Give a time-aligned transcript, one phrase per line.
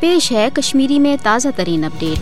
[0.00, 2.18] پیش ہے کشمیری میں تازہ ترین اپڈیٹ۔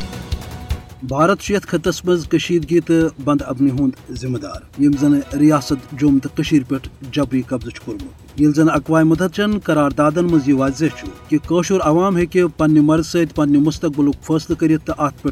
[1.04, 6.18] بھارت یتھ خطس مز کشیدگی تو بند ابنی ہند ذمہ دار۔ یم زن ریاست جوم
[6.18, 6.29] تو
[6.68, 6.74] پہ
[7.12, 10.84] جبری قبضہ کورمت۔ یل زن اقوام متحدچن قراردادن مز یہ واضح
[11.29, 15.29] کہ قشر عوام ہیکہ پنہ مرض ست پنہ مستقبل فیصلہ کرت تو ات پہ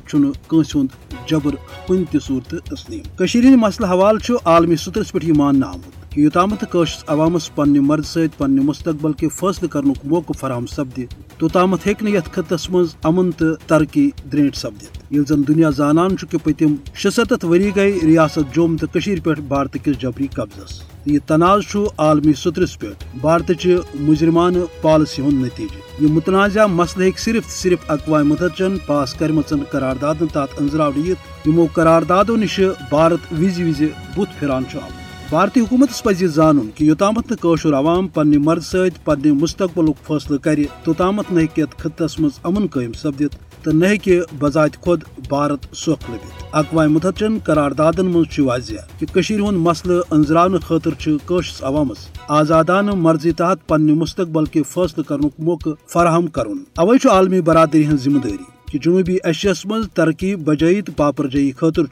[0.49, 0.87] کنس ہند
[1.27, 1.55] جبر
[1.89, 6.61] کن تہ صورت تسلیم۔ ہند مسئلہ حوالہ عالمی سطرس پہ یہ ماننا آمت۔ کہ یوتامت
[6.61, 11.01] قشرس عوامس پنہ مرض ست پنہ مستقبل کے فیصلہ کرنک موقع فراہم سپدہ
[11.39, 16.39] توتامت ہیکہ یتھ خطس مز امن تو ترقی درینٹ سپدت یل زن دنیا زانان کہ
[16.43, 18.86] پتم شستھ وری گئی ریاست جوم تو
[19.25, 22.86] پہ بھارت کس جبری قبضس۔ یہ تنازع عالمی سترس پہ
[23.21, 29.14] بھارت چہ مجرمان پالسی ہند نتیجہ۔ یہ متنازع مسئلہ ہیکہ صرف صرف اقوام متحدچن پاس
[29.14, 30.93] کرمچن قراردادن تحت انزراو
[31.47, 33.83] یمو قراردادو نش بھارت وز وز
[34.17, 35.02] بت پھران آمت۔
[35.33, 40.58] بھارتی حکومت پہ زان کہ یوتامت قشر عوام پنہ مرض ست پنہ مستقبل فیصلہ کر،
[40.84, 41.41] توتامت نہ
[41.78, 43.86] خطس مز امن قائم سپدت تو نہ
[44.39, 50.91] بذات خود بھارت سوکھ لبت اقوام متحدچن قراردادن مز واضح کہ ہند مسئلہ انزرا خاطر
[50.94, 57.41] قشرس عوامس، آزادانہ مرضی تحت پنہ مستقبل کے فیصلہ کرنک موقع فراہم کرن۔ اوے عالمی
[57.41, 61.86] برادری ہن ذمہ داری کہ جنوبی ایشیا مز ترقی بجائی تو پاپر جائی خاطر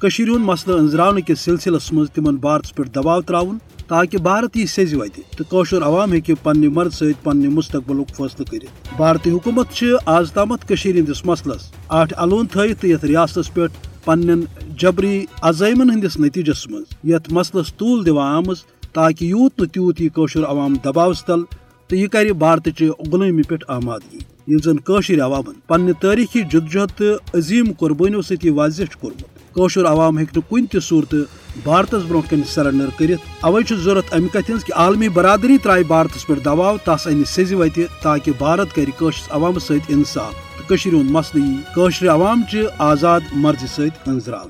[0.00, 4.66] کشیر ہند مسئلہ انزرا کس سلسلس مز تمن بھارت پہ دباؤ تراؤن تاکہ بھارت یہ
[4.66, 9.84] سز وتہ تو قشر عوام ہیکہ پنہ مرد ست پنہ مستقبل فیصلہ کرت بھارتی حکومت
[10.06, 13.66] آز تامت ہندس مسلس، آٹھ الون تھت یت ریاست پہ
[14.04, 14.40] پن
[14.78, 20.08] جبری عزائمن ہندس نتیجس مز یت مسلس طول دان آمز، تاکہ یوت نا تیوت یہ
[20.14, 21.44] قشر عوام دباؤس تل
[21.90, 27.14] تو یہ کر بھارت چہ غلٲمی پہ آمادگی یل زن عوامن۔ پنہ تاریخی جدجہد تو
[27.34, 31.14] عظیم قربانیوں ست واضح کورمت قشر عوام ہیکہ کن تہ صورت
[31.62, 36.34] بھارتس برو کن سرنڈر کرت اوے ضرورت امہ کت کہ عالمی برادری ترائے بھارتس پہ
[36.34, 40.34] دباؤ تس ان سز وتہ تاکہ بھارت کر قشرس عوام ست انصاف۔
[40.68, 44.42] تو ہند مسئلہ قشر عوام چہ آزاد مرضی ست انزرا